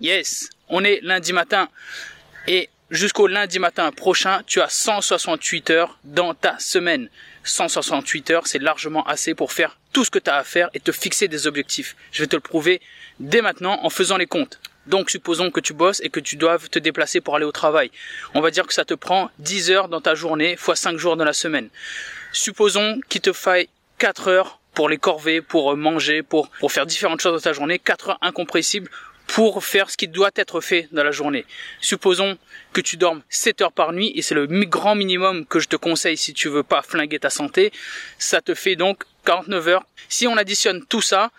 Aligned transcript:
Yes, 0.00 0.50
on 0.68 0.84
est 0.84 1.00
lundi 1.02 1.32
matin 1.32 1.70
et 2.46 2.68
jusqu'au 2.90 3.26
lundi 3.26 3.58
matin 3.58 3.90
prochain, 3.92 4.42
tu 4.46 4.60
as 4.60 4.68
168 4.68 5.70
heures 5.70 5.98
dans 6.04 6.34
ta 6.34 6.58
semaine. 6.58 7.08
168 7.44 8.30
heures, 8.30 8.46
c'est 8.46 8.58
largement 8.58 9.06
assez 9.06 9.34
pour 9.34 9.52
faire 9.52 9.78
tout 9.94 10.04
ce 10.04 10.10
que 10.10 10.18
tu 10.18 10.28
as 10.28 10.36
à 10.36 10.44
faire 10.44 10.68
et 10.74 10.80
te 10.80 10.92
fixer 10.92 11.28
des 11.28 11.46
objectifs. 11.46 11.96
Je 12.12 12.22
vais 12.22 12.26
te 12.26 12.36
le 12.36 12.40
prouver 12.40 12.82
dès 13.20 13.40
maintenant 13.40 13.80
en 13.82 13.88
faisant 13.88 14.18
les 14.18 14.26
comptes. 14.26 14.60
Donc 14.86 15.08
supposons 15.08 15.50
que 15.50 15.60
tu 15.60 15.72
bosses 15.72 16.00
et 16.00 16.10
que 16.10 16.20
tu 16.20 16.36
doives 16.36 16.68
te 16.68 16.78
déplacer 16.78 17.22
pour 17.22 17.34
aller 17.34 17.46
au 17.46 17.52
travail. 17.52 17.90
On 18.34 18.42
va 18.42 18.50
dire 18.50 18.66
que 18.66 18.74
ça 18.74 18.84
te 18.84 18.94
prend 18.94 19.30
10 19.38 19.70
heures 19.70 19.88
dans 19.88 20.02
ta 20.02 20.14
journée 20.14 20.56
fois 20.56 20.76
5 20.76 20.98
jours 20.98 21.16
dans 21.16 21.24
la 21.24 21.32
semaine. 21.32 21.70
Supposons 22.32 23.00
qu'il 23.08 23.22
te 23.22 23.32
faille 23.32 23.68
4 23.96 24.28
heures 24.28 24.60
pour 24.74 24.90
les 24.90 24.98
corvées, 24.98 25.40
pour 25.40 25.74
manger, 25.74 26.22
pour, 26.22 26.50
pour 26.60 26.70
faire 26.70 26.84
différentes 26.84 27.22
choses 27.22 27.32
dans 27.32 27.50
ta 27.50 27.54
journée, 27.54 27.78
4 27.78 28.10
heures 28.10 28.18
incompressibles 28.20 28.90
pour 29.26 29.64
faire 29.64 29.90
ce 29.90 29.96
qui 29.96 30.08
doit 30.08 30.30
être 30.36 30.60
fait 30.60 30.88
dans 30.92 31.04
la 31.04 31.10
journée. 31.10 31.44
Supposons 31.80 32.38
que 32.72 32.80
tu 32.80 32.96
dormes 32.96 33.22
7 33.28 33.62
heures 33.62 33.72
par 33.72 33.92
nuit 33.92 34.12
et 34.14 34.22
c'est 34.22 34.34
le 34.34 34.46
grand 34.46 34.94
minimum 34.94 35.46
que 35.46 35.58
je 35.58 35.68
te 35.68 35.76
conseille 35.76 36.16
si 36.16 36.32
tu 36.32 36.48
veux 36.48 36.62
pas 36.62 36.82
flinguer 36.82 37.18
ta 37.18 37.30
santé. 37.30 37.72
Ça 38.18 38.40
te 38.40 38.54
fait 38.54 38.76
donc 38.76 39.04
49 39.24 39.68
heures. 39.68 39.86
Si 40.08 40.26
on 40.26 40.36
additionne 40.36 40.84
tout 40.86 41.00
ça, 41.00 41.30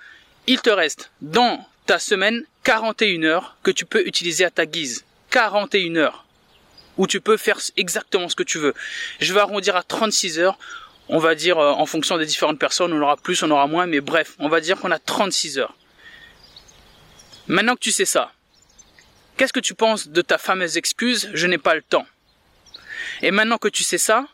il 0.47 0.61
te 0.61 0.69
reste 0.69 1.11
dans 1.21 1.65
ta 1.85 1.99
semaine 1.99 2.43
41 2.63 3.23
heures 3.23 3.57
que 3.63 3.71
tu 3.71 3.85
peux 3.85 4.05
utiliser 4.05 4.43
à 4.43 4.51
ta 4.51 4.65
guise. 4.65 5.05
41 5.31 5.95
heures 5.95 6.25
où 6.97 7.07
tu 7.07 7.21
peux 7.21 7.37
faire 7.37 7.59
exactement 7.77 8.27
ce 8.27 8.35
que 8.35 8.43
tu 8.43 8.57
veux. 8.57 8.73
Je 9.19 9.33
vais 9.33 9.39
arrondir 9.39 9.75
à 9.75 9.83
36 9.83 10.39
heures. 10.39 10.57
On 11.09 11.19
va 11.19 11.35
dire 11.35 11.57
euh, 11.57 11.71
en 11.71 11.85
fonction 11.85 12.17
des 12.17 12.25
différentes 12.25 12.59
personnes, 12.59 12.91
on 12.91 13.01
aura 13.01 13.15
plus, 13.15 13.41
on 13.43 13.51
aura 13.51 13.67
moins, 13.67 13.85
mais 13.85 14.01
bref, 14.01 14.35
on 14.39 14.49
va 14.49 14.59
dire 14.59 14.77
qu'on 14.77 14.91
a 14.91 14.99
36 14.99 15.59
heures. 15.59 15.75
Maintenant 17.49 17.75
que 17.75 17.79
tu 17.79 17.91
sais 17.91 18.03
ça, 18.03 18.33
qu'est-ce 19.37 19.53
que 19.53 19.61
tu 19.61 19.73
penses 19.73 20.09
de 20.09 20.21
ta 20.21 20.37
fameuse 20.37 20.75
excuse 20.75 21.29
je 21.33 21.47
n'ai 21.47 21.57
pas 21.57 21.75
le 21.75 21.81
temps? 21.81 22.05
Et 23.21 23.31
maintenant 23.31 23.57
que 23.57 23.69
tu 23.69 23.83
sais 23.83 23.97
ça, 23.97 24.27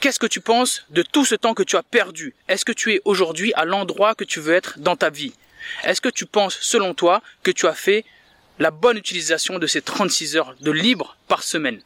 qu'est-ce 0.00 0.18
que 0.18 0.26
tu 0.26 0.42
penses 0.42 0.84
de 0.90 1.00
tout 1.00 1.24
ce 1.24 1.34
temps 1.34 1.54
que 1.54 1.62
tu 1.62 1.76
as 1.76 1.82
perdu? 1.82 2.34
Est-ce 2.46 2.66
que 2.66 2.72
tu 2.72 2.92
es 2.92 3.00
aujourd'hui 3.06 3.54
à 3.54 3.64
l'endroit 3.64 4.14
que 4.14 4.24
tu 4.24 4.40
veux 4.40 4.52
être 4.52 4.78
dans 4.78 4.94
ta 4.94 5.08
vie? 5.08 5.32
Est-ce 5.84 6.02
que 6.02 6.10
tu 6.10 6.26
penses, 6.26 6.58
selon 6.60 6.92
toi, 6.92 7.22
que 7.42 7.50
tu 7.50 7.66
as 7.66 7.74
fait 7.74 8.04
la 8.58 8.70
bonne 8.70 8.98
utilisation 8.98 9.58
de 9.58 9.66
ces 9.66 9.80
36 9.80 10.36
heures 10.36 10.54
de 10.60 10.70
libre 10.70 11.16
par 11.28 11.42
semaine? 11.42 11.80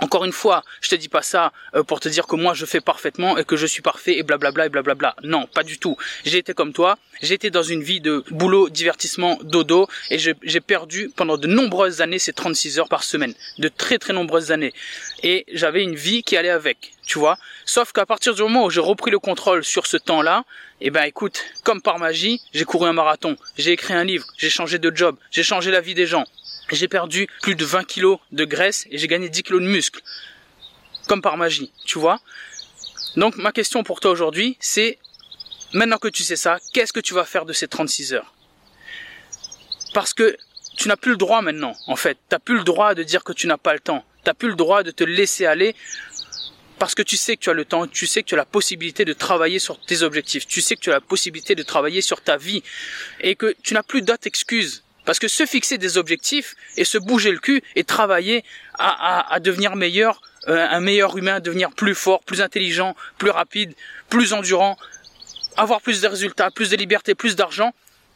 Encore 0.00 0.24
une 0.24 0.32
fois, 0.32 0.62
je 0.80 0.88
te 0.88 0.94
dis 0.94 1.08
pas 1.08 1.22
ça 1.22 1.52
euh, 1.74 1.82
pour 1.82 2.00
te 2.00 2.08
dire 2.08 2.26
que 2.26 2.36
moi 2.36 2.54
je 2.54 2.64
fais 2.64 2.80
parfaitement 2.80 3.36
et 3.36 3.44
que 3.44 3.56
je 3.56 3.66
suis 3.66 3.82
parfait 3.82 4.16
et 4.16 4.22
blablabla 4.22 4.66
et 4.66 4.68
blablabla. 4.68 5.16
Non, 5.22 5.46
pas 5.46 5.62
du 5.62 5.78
tout. 5.78 5.96
J'ai 6.24 6.38
été 6.38 6.54
comme 6.54 6.72
toi. 6.72 6.98
J'ai 7.20 7.34
été 7.34 7.50
dans 7.50 7.64
une 7.64 7.82
vie 7.82 8.00
de 8.00 8.24
boulot, 8.30 8.68
divertissement, 8.68 9.38
dodo 9.42 9.88
et 10.10 10.18
j'ai 10.18 10.60
perdu 10.60 11.10
pendant 11.16 11.36
de 11.36 11.48
nombreuses 11.48 12.00
années 12.00 12.20
ces 12.20 12.32
36 12.32 12.78
heures 12.78 12.88
par 12.88 13.02
semaine. 13.02 13.34
De 13.58 13.68
très 13.68 13.98
très 13.98 14.12
nombreuses 14.12 14.52
années. 14.52 14.72
Et 15.24 15.44
j'avais 15.52 15.82
une 15.82 15.96
vie 15.96 16.22
qui 16.22 16.36
allait 16.36 16.48
avec, 16.48 16.92
tu 17.06 17.18
vois. 17.18 17.36
Sauf 17.64 17.92
qu'à 17.92 18.06
partir 18.06 18.34
du 18.34 18.42
moment 18.42 18.64
où 18.64 18.70
j'ai 18.70 18.80
repris 18.80 19.10
le 19.10 19.18
contrôle 19.18 19.64
sur 19.64 19.86
ce 19.86 19.96
temps-là, 19.96 20.44
eh 20.80 20.90
ben 20.90 21.02
écoute, 21.02 21.42
comme 21.64 21.82
par 21.82 21.98
magie, 21.98 22.40
j'ai 22.52 22.64
couru 22.64 22.86
un 22.86 22.92
marathon, 22.92 23.36
j'ai 23.56 23.72
écrit 23.72 23.94
un 23.94 24.04
livre, 24.04 24.24
j'ai 24.36 24.48
changé 24.48 24.78
de 24.78 24.94
job, 24.94 25.16
j'ai 25.32 25.42
changé 25.42 25.72
la 25.72 25.80
vie 25.80 25.94
des 25.94 26.06
gens, 26.06 26.24
j'ai 26.76 26.88
perdu 26.88 27.28
plus 27.42 27.54
de 27.54 27.64
20 27.64 27.84
kilos 27.84 28.18
de 28.32 28.44
graisse 28.44 28.86
et 28.90 28.98
j'ai 28.98 29.06
gagné 29.06 29.28
10 29.28 29.42
kilos 29.42 29.62
de 29.62 29.66
muscle. 29.66 30.00
Comme 31.06 31.22
par 31.22 31.36
magie, 31.36 31.72
tu 31.84 31.98
vois. 31.98 32.20
Donc 33.16 33.36
ma 33.36 33.52
question 33.52 33.82
pour 33.82 34.00
toi 34.00 34.10
aujourd'hui, 34.10 34.56
c'est, 34.60 34.98
maintenant 35.72 35.98
que 35.98 36.08
tu 36.08 36.22
sais 36.22 36.36
ça, 36.36 36.58
qu'est-ce 36.72 36.92
que 36.92 37.00
tu 37.00 37.14
vas 37.14 37.24
faire 37.24 37.44
de 37.44 37.52
ces 37.52 37.68
36 37.68 38.12
heures? 38.14 38.34
Parce 39.94 40.12
que 40.12 40.36
tu 40.76 40.88
n'as 40.88 40.96
plus 40.96 41.12
le 41.12 41.16
droit 41.16 41.42
maintenant, 41.42 41.74
en 41.86 41.96
fait. 41.96 42.14
Tu 42.14 42.32
n'as 42.32 42.38
plus 42.38 42.56
le 42.56 42.64
droit 42.64 42.94
de 42.94 43.02
dire 43.02 43.24
que 43.24 43.32
tu 43.32 43.46
n'as 43.46 43.56
pas 43.56 43.72
le 43.72 43.80
temps. 43.80 44.04
Tu 44.22 44.28
n'as 44.28 44.34
plus 44.34 44.48
le 44.48 44.54
droit 44.54 44.82
de 44.82 44.90
te 44.90 45.02
laisser 45.02 45.46
aller 45.46 45.74
parce 46.78 46.94
que 46.94 47.02
tu 47.02 47.16
sais 47.16 47.36
que 47.36 47.42
tu 47.42 47.50
as 47.50 47.54
le 47.54 47.64
temps, 47.64 47.86
tu 47.86 48.06
sais 48.06 48.22
que 48.22 48.28
tu 48.28 48.34
as 48.34 48.38
la 48.38 48.44
possibilité 48.44 49.04
de 49.04 49.12
travailler 49.12 49.58
sur 49.58 49.80
tes 49.80 50.02
objectifs, 50.02 50.46
tu 50.46 50.60
sais 50.60 50.76
que 50.76 50.80
tu 50.80 50.90
as 50.90 50.94
la 50.94 51.00
possibilité 51.00 51.54
de 51.54 51.62
travailler 51.62 52.02
sur 52.02 52.20
ta 52.20 52.36
vie 52.36 52.62
et 53.20 53.34
que 53.34 53.54
tu 53.62 53.74
n'as 53.74 53.82
plus 53.82 54.02
d'autres 54.02 54.26
excuses 54.26 54.84
parce 55.08 55.18
que 55.18 55.26
se 55.26 55.46
fixer 55.46 55.78
des 55.78 55.96
objectifs 55.96 56.54
et 56.76 56.84
se 56.84 56.98
bouger 56.98 57.30
le 57.30 57.38
cul 57.38 57.62
et 57.76 57.82
travailler 57.82 58.44
à, 58.78 59.38
devenir 59.40 59.74
meilleur, 59.74 60.20
euh, 60.48 60.68
un 60.68 60.80
meilleur 60.80 61.16
humain, 61.16 61.40
devenir 61.40 61.70
plus 61.70 61.94
fort, 61.94 62.22
plus 62.24 62.42
intelligent, 62.42 62.94
plus 63.16 63.30
rapide, 63.30 63.72
plus 64.10 64.34
endurant, 64.34 64.76
avoir 65.56 65.80
plus 65.80 66.02
de 66.02 66.08
résultats, 66.08 66.50
plus 66.50 66.68
de 66.68 66.76
liberté, 66.76 67.14
plus 67.14 67.36
d'argent, 67.36 67.72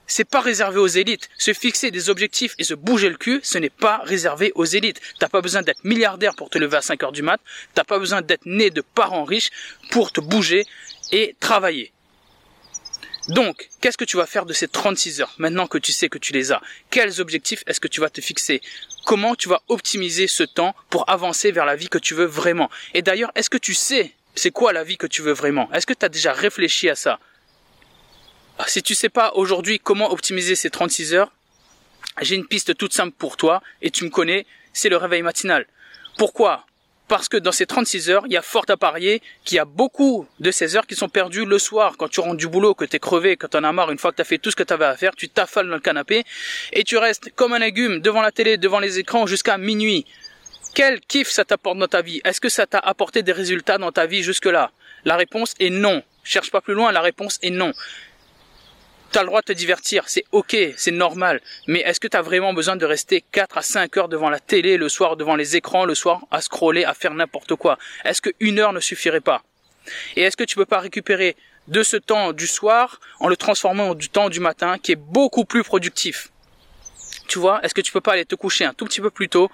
c'est 0.07 0.29
pas 0.29 0.43
réservé 0.43 0.81
aux 0.81 0.87
élites. 0.87 1.31
Se 1.39 1.55
fixer 1.55 1.91
des 1.91 2.11
objectifs 2.11 2.55
et 2.59 2.65
se 2.65 2.75
bouger 2.75 3.09
le 3.09 3.17
cul, 3.17 3.41
ce 3.43 3.57
n'est 3.57 3.71
pas 3.71 4.03
réservé 4.05 4.53
aux 4.55 4.67
élites. 4.67 5.01
T'as 5.19 5.31
pas 5.31 5.41
besoin 5.41 5.63
d'être 5.63 5.85
milliardaire 5.85 6.35
pour 6.35 6.51
te 6.51 6.59
lever 6.59 6.77
à 6.77 6.83
5 6.83 7.03
heures 7.05 7.13
du 7.13 7.23
mat. 7.23 7.41
T'as 7.73 7.85
pas 7.85 7.99
besoin 7.99 8.21
d'être 8.21 8.45
né 8.45 8.69
de 8.69 8.83
parents 8.83 9.25
riches 9.25 9.49
pour 9.91 10.13
te 10.13 10.21
bouger 10.21 10.67
et 11.11 11.37
travailler. 11.41 11.91
Donc, 13.29 13.69
qu'est-ce 13.81 13.97
que 13.97 14.05
tu 14.05 14.17
vas 14.17 14.27
faire 14.27 14.47
de 14.47 14.53
ces 14.53 14.67
36 14.67 15.21
heures 15.21 15.35
maintenant 15.39 15.67
que 15.69 15.79
tu 15.79 15.93
sais 15.93 16.09
que 16.09 16.19
tu 16.19 16.33
les 16.33 16.51
as? 16.51 16.61
Quels 16.91 17.21
objectifs 17.21 17.63
est-ce 17.67 17.79
que 17.81 17.89
tu 17.89 18.01
vas 18.01 18.11
te 18.11 18.21
fixer? 18.21 18.61
Comment 19.05 19.35
tu 19.37 19.49
vas 19.49 19.63
optimiser 19.69 20.27
ce 20.27 20.43
temps 20.43 20.75
pour 20.91 21.09
avancer 21.09 21.53
vers 21.53 21.65
la 21.65 21.77
vie 21.77 21.89
que 21.89 21.99
tu 21.99 22.15
veux 22.15 22.25
vraiment? 22.25 22.69
Et 22.95 23.03
d'ailleurs, 23.03 23.31
est-ce 23.35 23.51
que 23.51 23.59
tu 23.59 23.75
sais 23.75 24.13
c'est 24.35 24.51
quoi 24.51 24.73
la 24.73 24.83
vie 24.83 24.97
que 24.97 25.07
tu 25.07 25.23
veux 25.23 25.33
vraiment? 25.33 25.71
Est-ce 25.73 25.87
que 25.87 25.93
tu 25.93 26.05
as 26.05 26.09
déjà 26.09 26.33
réfléchi 26.33 26.89
à 26.89 26.97
ça? 26.97 27.21
Ah, 28.59 28.65
Si 28.67 28.83
tu 28.83 28.95
sais 28.95 29.09
pas 29.09 29.33
aujourd'hui 29.35 29.79
comment 29.79 30.11
optimiser 30.11 30.57
ces 30.57 30.71
36 30.71 31.15
heures, 31.15 31.33
j'ai 32.23 32.35
une 32.35 32.47
piste 32.47 32.77
toute 32.77 32.93
simple 32.93 33.15
pour 33.17 33.37
toi 33.37 33.63
et 33.83 33.91
tu 33.91 34.05
me 34.05 34.11
connais, 34.11 34.47
c'est 34.73 34.89
le 34.89 34.97
réveil 34.97 35.23
matinal. 35.23 35.67
Pourquoi? 36.19 36.67
Parce 37.13 37.29
que 37.29 37.37
dans 37.37 37.53
ces 37.53 37.67
36 37.67 38.09
heures, 38.09 38.23
il 38.25 38.33
y 38.33 38.39
a 38.39 38.41
fort 38.43 38.65
à 38.71 38.77
parier 38.79 39.21
qu'il 39.45 39.57
y 39.57 39.59
a 39.59 39.67
beaucoup 39.67 40.27
de 40.41 40.51
ces 40.51 40.77
heures 40.77 40.87
qui 40.87 40.95
sont 40.95 41.11
perdues 41.11 41.45
le 41.45 41.59
soir, 41.59 41.97
quand 41.99 42.09
tu 42.09 42.21
rentres 42.21 42.39
du 42.39 42.49
boulot, 42.49 42.73
que 42.73 42.87
tu 42.87 42.97
es 42.97 42.99
crevé, 42.99 43.37
que 43.37 43.47
tu 43.47 43.55
en 43.59 43.65
as 43.65 43.73
marre, 43.73 43.91
une 43.91 43.99
fois 43.99 44.13
que 44.13 44.17
tu 44.17 44.23
as 44.23 44.25
fait 44.25 44.39
tout 44.39 44.51
ce 44.51 44.57
que 44.57 44.63
tu 44.63 44.73
avais 44.73 44.87
à 44.87 44.97
faire, 44.97 45.15
tu 45.15 45.29
t'affales 45.29 45.69
dans 45.69 45.75
le 45.75 45.81
canapé, 45.81 46.25
et 46.73 46.85
tu 46.85 46.97
restes 46.97 47.31
comme 47.35 47.53
un 47.53 47.59
légume 47.59 48.01
devant 48.01 48.23
la 48.23 48.33
télé, 48.33 48.57
devant 48.57 48.81
les 48.81 48.99
écrans 48.99 49.27
jusqu'à 49.27 49.59
minuit. 49.59 50.07
Quel 50.75 51.01
kiff 51.01 51.29
ça 51.29 51.45
t'apporte 51.45 51.77
dans 51.77 51.87
ta 51.87 52.01
vie? 52.01 52.23
Est-ce 52.25 52.41
que 52.41 52.49
ça 52.49 52.67
t'a 52.67 52.79
apporté 52.79 53.23
des 53.23 53.33
résultats 53.33 53.77
dans 53.77 53.93
ta 53.93 54.07
vie 54.07 54.23
jusque-là? 54.23 54.71
La 55.05 55.17
réponse 55.17 55.53
est 55.61 55.69
non. 55.69 56.03
Cherche 56.25 56.51
pas 56.51 56.63
plus 56.63 56.73
loin, 56.73 56.93
la 56.93 57.03
réponse 57.03 57.39
est 57.43 57.51
non. 57.51 57.75
T'as 59.13 59.21
le 59.21 59.27
droit 59.27 59.43
de 59.43 59.47
te 59.47 59.53
divertir, 59.53 60.05
c'est 60.07 60.25
ok, 60.33 60.57
c'est 60.79 60.91
normal. 60.91 61.43
Mais 61.67 61.81
est-ce 61.81 62.01
que 62.01 62.09
t'as 62.09 62.23
vraiment 62.23 62.55
besoin 62.55 62.77
de 62.77 62.87
rester 62.87 63.23
4 63.33 63.59
à 63.59 63.63
5 63.63 63.95
heures 63.99 64.09
devant 64.09 64.31
la 64.31 64.41
télé 64.41 64.79
le 64.79 64.89
soir, 64.89 65.19
devant 65.19 65.37
les 65.37 65.55
écrans 65.55 65.85
le 65.85 65.95
soir, 65.95 66.23
à 66.31 66.41
scroller, 66.41 66.85
à 66.85 66.95
faire 66.95 67.13
n'importe 67.13 67.55
quoi? 67.57 67.77
Est-ce 68.07 68.23
que 68.23 68.31
une 68.41 68.59
heure 68.59 68.73
ne 68.73 68.81
suffirait 68.81 69.21
pas? 69.21 69.43
Et 70.17 70.23
est-ce 70.23 70.35
que 70.35 70.45
tu 70.45 70.57
peux 70.57 70.65
pas 70.65 70.81
récupérer 70.81 71.37
de 71.69 71.83
ce 71.83 71.99
temps 71.99 72.33
du 72.33 72.47
soir 72.47 73.01
en 73.21 73.29
le 73.29 73.37
transformant 73.37 73.91
en 73.91 73.95
du 73.95 74.09
temps 74.09 74.31
du 74.31 74.41
matin 74.41 74.79
qui 74.79 74.93
est 74.93 74.97
beaucoup 74.97 75.45
plus 75.45 75.63
productif? 75.63 76.31
Tu 77.29 77.39
vois, 77.39 77.61
est-ce 77.63 77.75
que 77.75 77.83
tu 77.83 77.93
peux 77.93 78.01
pas 78.01 78.13
aller 78.13 78.25
te 78.25 78.35
coucher 78.35 78.65
un 78.65 78.73
tout 78.73 78.87
petit 78.87 79.03
peu 79.03 79.11
plus 79.11 79.29
tôt 79.29 79.51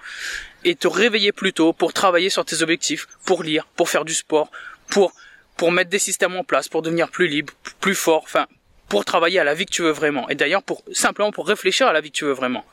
et 0.63 0.75
te 0.75 0.87
réveiller 0.87 1.33
plus 1.33 1.51
tôt 1.51 1.73
pour 1.73 1.91
travailler 1.91 2.29
sur 2.29 2.45
tes 2.45 2.61
objectifs, 2.61 3.07
pour 3.25 3.43
lire, 3.43 3.67
pour 3.75 3.89
faire 3.89 4.05
du 4.05 4.13
sport, 4.13 4.49
pour 4.89 5.11
pour 5.57 5.73
mettre 5.73 5.89
des 5.89 5.99
systèmes 5.99 6.37
en 6.37 6.45
place, 6.45 6.69
pour 6.69 6.81
devenir 6.81 7.09
plus 7.09 7.27
libre, 7.27 7.51
plus 7.81 7.93
fort, 7.93 8.21
enfin 8.23 8.47
pour 8.89 9.05
travailler 9.05 9.39
à 9.39 9.43
la 9.43 9.53
vie 9.53 9.65
que 9.65 9.71
tu 9.71 9.83
veux 9.83 9.91
vraiment. 9.91 10.27
Et 10.29 10.35
d'ailleurs, 10.35 10.63
pour 10.63 10.83
simplement 10.91 11.31
pour 11.31 11.47
réfléchir 11.47 11.87
à 11.87 11.93
la 11.93 12.01
vie 12.01 12.11
que 12.11 12.17
tu 12.17 12.25
veux 12.25 12.33
vraiment. 12.33 12.65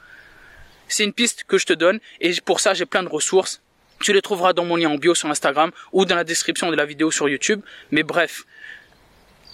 C'est 0.88 1.04
une 1.04 1.12
piste 1.12 1.44
que 1.44 1.58
je 1.58 1.66
te 1.66 1.72
donne 1.72 2.00
et 2.20 2.32
pour 2.44 2.60
ça, 2.60 2.74
j'ai 2.74 2.86
plein 2.86 3.02
de 3.02 3.08
ressources. 3.08 3.62
Tu 4.00 4.12
les 4.12 4.22
trouveras 4.22 4.52
dans 4.52 4.64
mon 4.64 4.76
lien 4.76 4.90
en 4.90 4.96
bio 4.96 5.14
sur 5.14 5.28
Instagram 5.30 5.70
ou 5.92 6.04
dans 6.04 6.16
la 6.16 6.24
description 6.24 6.70
de 6.70 6.76
la 6.76 6.84
vidéo 6.84 7.10
sur 7.10 7.28
YouTube. 7.28 7.60
Mais 7.90 8.02
bref, 8.02 8.44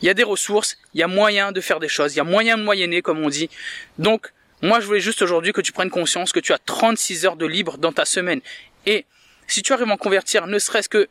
il 0.00 0.06
y 0.06 0.08
a 0.08 0.14
des 0.14 0.24
ressources, 0.24 0.78
il 0.94 1.00
y 1.00 1.02
a 1.02 1.06
moyen 1.06 1.52
de 1.52 1.60
faire 1.60 1.80
des 1.80 1.88
choses, 1.88 2.14
il 2.14 2.18
y 2.18 2.20
a 2.20 2.24
moyen 2.24 2.58
de 2.58 2.62
moyenner 2.62 3.02
comme 3.02 3.24
on 3.24 3.28
dit. 3.28 3.50
Donc, 3.98 4.32
moi, 4.60 4.80
je 4.80 4.86
voulais 4.86 5.00
juste 5.00 5.22
aujourd'hui 5.22 5.52
que 5.52 5.60
tu 5.60 5.72
prennes 5.72 5.90
conscience 5.90 6.32
que 6.32 6.40
tu 6.40 6.52
as 6.52 6.58
36 6.58 7.26
heures 7.26 7.36
de 7.36 7.46
libre 7.46 7.78
dans 7.78 7.92
ta 7.92 8.04
semaine. 8.04 8.40
Et 8.86 9.06
si 9.46 9.62
tu 9.62 9.72
arrives 9.72 9.88
à 9.88 9.92
en 9.92 9.96
convertir 9.96 10.46
ne 10.46 10.58
serait-ce 10.58 10.88
que, 10.88 11.08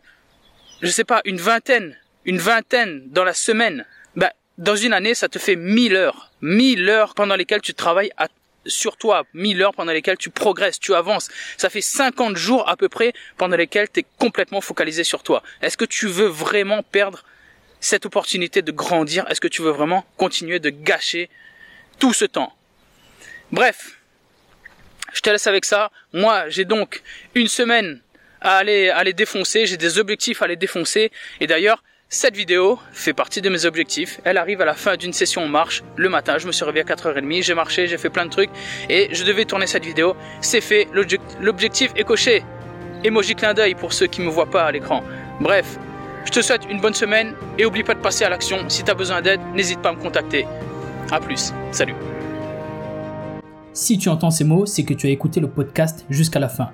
je 0.82 0.88
sais 0.88 1.04
pas, 1.04 1.22
une 1.26 1.38
vingtaine, 1.38 1.98
une 2.26 2.38
vingtaine 2.38 3.04
dans 3.08 3.24
la 3.24 3.34
semaine, 3.34 3.86
bah, 4.16 4.34
dans 4.62 4.76
une 4.76 4.94
année, 4.94 5.16
ça 5.16 5.28
te 5.28 5.40
fait 5.40 5.56
1000 5.56 5.96
heures. 5.96 6.32
1000 6.42 6.88
heures 6.88 7.16
pendant 7.16 7.36
lesquelles 7.36 7.62
tu 7.62 7.74
travailles 7.74 8.12
sur 8.68 8.96
toi 8.96 9.26
1000 9.34 9.64
heures 9.64 9.74
pendant 9.74 9.92
lesquelles 9.92 10.18
tu 10.18 10.30
progresses, 10.30 10.80
tu 10.80 10.94
avances. 10.94 11.30
Ça 11.58 11.72
fait 11.72 11.82
50 11.82 12.38
jours 12.38 12.70
à 12.70 12.78
peu 12.78 12.88
près 12.88 13.12
pendant 13.38 13.58
lesquels 13.58 13.90
tu 13.92 14.02
es 14.02 14.06
complètement 14.20 14.62
focalisé 14.62 15.04
sur 15.04 15.24
toi. 15.24 15.42
Est-ce 15.64 15.78
que 15.78 15.86
tu 15.86 16.06
veux 16.06 16.28
vraiment 16.28 16.84
perdre 16.84 17.24
cette 17.80 18.06
opportunité 18.06 18.62
de 18.62 18.72
grandir? 18.72 19.26
Est-ce 19.30 19.42
que 19.42 19.48
tu 19.48 19.64
veux 19.64 19.72
vraiment 19.72 20.06
continuer 20.18 20.60
de 20.60 20.70
gâcher 20.70 21.32
tout 21.98 22.14
ce 22.14 22.26
temps? 22.26 22.56
Bref, 23.52 23.98
je 25.12 25.22
te 25.22 25.30
laisse 25.32 25.48
avec 25.48 25.66
ça. 25.66 25.92
Moi, 26.14 26.48
j'ai 26.50 26.66
donc 26.66 27.02
une 27.34 27.48
semaine 27.48 28.00
à 28.42 28.58
aller, 28.58 28.90
à 28.90 29.04
les 29.04 29.14
défoncer. 29.14 29.66
J'ai 29.66 29.78
des 29.78 29.98
objectifs 29.98 30.44
à 30.44 30.48
les 30.48 30.56
défoncer. 30.56 31.12
Et 31.40 31.48
d'ailleurs, 31.48 31.84
cette 32.14 32.36
vidéo 32.36 32.78
fait 32.92 33.14
partie 33.14 33.42
de 33.42 33.48
mes 33.48 33.64
objectifs. 33.64 34.20
Elle 34.26 34.38
arrive 34.38 34.60
à 34.60 34.66
la 34.66 34.74
fin 34.74 34.98
d'une 34.98 35.14
session 35.14 35.44
en 35.44 35.48
marche 35.48 35.82
le 35.96 36.10
matin. 36.10 36.38
Je 36.38 36.46
me 36.46 36.52
suis 36.52 36.66
réveillé 36.66 36.84
à 36.84 36.94
4h30, 36.94 37.42
j'ai 37.42 37.54
marché, 37.54 37.88
j'ai 37.88 37.98
fait 37.98 38.10
plein 38.10 38.26
de 38.26 38.30
trucs 38.30 38.50
et 38.90 39.08
je 39.14 39.24
devais 39.24 39.46
tourner 39.46 39.66
cette 39.66 39.86
vidéo. 39.86 40.18
C'est 40.42 40.60
fait, 40.60 40.90
l'objectif 41.40 41.94
est 41.96 42.04
coché. 42.04 42.44
Emoji 43.06 43.34
clin 43.34 43.54
d'œil 43.54 43.76
pour 43.76 43.94
ceux 43.94 44.08
qui 44.08 44.20
ne 44.20 44.26
me 44.26 44.30
voient 44.30 44.50
pas 44.50 44.66
à 44.66 44.72
l'écran. 44.74 45.04
Bref, 45.40 45.80
je 46.26 46.32
te 46.32 46.42
souhaite 46.42 46.64
une 46.70 46.82
bonne 46.82 46.94
semaine 46.94 47.34
et 47.58 47.66
oublie 47.66 47.84
pas 47.84 47.94
de 47.94 48.02
passer 48.02 48.26
à 48.26 48.30
l'action. 48.30 48.68
Si 48.68 48.84
tu 48.84 48.92
as 48.92 48.94
besoin 48.94 49.22
d'aide, 49.22 49.40
n'hésite 49.56 49.82
pas 49.82 49.90
à 49.90 49.94
me 49.94 50.02
contacter. 50.02 50.46
A 51.12 51.22
plus, 51.22 51.54
salut. 51.72 51.96
Si 53.72 53.98
tu 53.98 54.10
entends 54.10 54.32
ces 54.32 54.44
mots, 54.44 54.66
c'est 54.66 54.84
que 54.84 54.94
tu 54.94 55.08
as 55.08 55.12
écouté 55.12 55.40
le 55.40 55.50
podcast 55.50 56.06
jusqu'à 56.10 56.40
la 56.40 56.50
fin. 56.50 56.72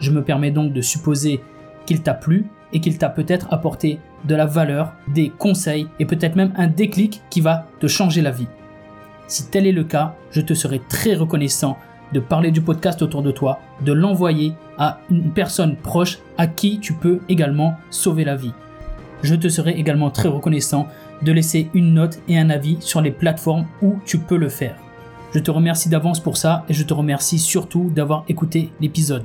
Je 0.00 0.10
me 0.10 0.24
permets 0.24 0.50
donc 0.50 0.72
de 0.72 0.80
supposer 0.80 1.42
qu'il 1.84 2.02
t'a 2.02 2.14
plu 2.14 2.46
et 2.72 2.80
qu'il 2.80 2.98
t'a 2.98 3.08
peut-être 3.08 3.48
apporté 3.50 3.98
de 4.24 4.34
la 4.34 4.46
valeur, 4.46 4.92
des 5.08 5.30
conseils 5.30 5.88
et 5.98 6.04
peut-être 6.04 6.36
même 6.36 6.52
un 6.56 6.66
déclic 6.66 7.22
qui 7.30 7.40
va 7.40 7.66
te 7.80 7.86
changer 7.86 8.22
la 8.22 8.30
vie. 8.30 8.48
Si 9.26 9.48
tel 9.50 9.66
est 9.66 9.72
le 9.72 9.84
cas, 9.84 10.14
je 10.30 10.40
te 10.40 10.54
serai 10.54 10.80
très 10.88 11.14
reconnaissant 11.14 11.78
de 12.12 12.20
parler 12.20 12.50
du 12.50 12.60
podcast 12.60 13.02
autour 13.02 13.22
de 13.22 13.30
toi, 13.30 13.60
de 13.84 13.92
l'envoyer 13.92 14.54
à 14.78 14.98
une 15.10 15.30
personne 15.30 15.76
proche 15.76 16.18
à 16.38 16.46
qui 16.46 16.78
tu 16.80 16.94
peux 16.94 17.20
également 17.28 17.76
sauver 17.90 18.24
la 18.24 18.36
vie. 18.36 18.52
Je 19.22 19.34
te 19.34 19.48
serai 19.48 19.72
également 19.72 20.10
très 20.10 20.28
reconnaissant 20.28 20.86
de 21.22 21.32
laisser 21.32 21.68
une 21.74 21.94
note 21.94 22.20
et 22.28 22.38
un 22.38 22.50
avis 22.50 22.78
sur 22.80 23.00
les 23.00 23.10
plateformes 23.10 23.66
où 23.82 23.98
tu 24.04 24.18
peux 24.18 24.36
le 24.36 24.48
faire. 24.48 24.76
Je 25.34 25.40
te 25.40 25.50
remercie 25.50 25.88
d'avance 25.88 26.20
pour 26.20 26.36
ça 26.36 26.64
et 26.68 26.74
je 26.74 26.84
te 26.84 26.94
remercie 26.94 27.38
surtout 27.38 27.90
d'avoir 27.94 28.24
écouté 28.28 28.70
l'épisode. 28.80 29.24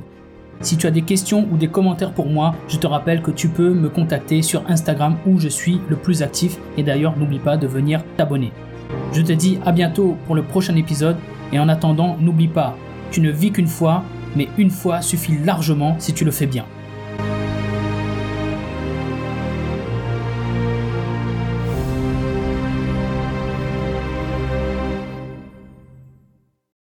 Si 0.63 0.77
tu 0.77 0.87
as 0.87 0.91
des 0.91 1.01
questions 1.01 1.45
ou 1.51 1.57
des 1.57 1.67
commentaires 1.67 2.13
pour 2.13 2.27
moi, 2.27 2.55
je 2.69 2.77
te 2.77 2.87
rappelle 2.87 3.21
que 3.21 3.31
tu 3.31 3.49
peux 3.49 3.73
me 3.73 3.89
contacter 3.89 4.41
sur 4.41 4.63
Instagram 4.69 5.17
où 5.27 5.37
je 5.37 5.49
suis 5.49 5.81
le 5.89 5.97
plus 5.97 6.23
actif 6.23 6.57
et 6.77 6.83
d'ailleurs 6.83 7.17
n'oublie 7.17 7.39
pas 7.39 7.57
de 7.57 7.67
venir 7.67 8.01
t'abonner. 8.15 8.53
Je 9.11 9.21
te 9.21 9.33
dis 9.33 9.59
à 9.65 9.73
bientôt 9.73 10.15
pour 10.25 10.35
le 10.35 10.41
prochain 10.41 10.77
épisode 10.77 11.17
et 11.51 11.59
en 11.59 11.67
attendant 11.67 12.15
n'oublie 12.17 12.47
pas, 12.47 12.77
tu 13.11 13.19
ne 13.19 13.29
vis 13.29 13.51
qu'une 13.51 13.67
fois, 13.67 14.05
mais 14.37 14.47
une 14.57 14.69
fois 14.69 15.01
suffit 15.01 15.37
largement 15.37 15.97
si 15.99 16.13
tu 16.13 16.23
le 16.23 16.31
fais 16.31 16.47
bien. 16.47 16.65